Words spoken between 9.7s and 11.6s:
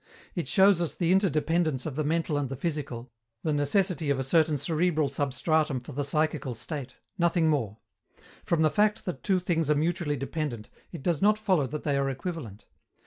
mutually dependent, it does not